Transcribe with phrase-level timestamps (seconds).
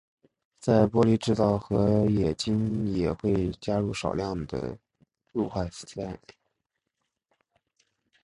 [0.57, 4.75] 在玻璃制造和冶金也会加入少量的
[5.31, 6.17] 氯化锶。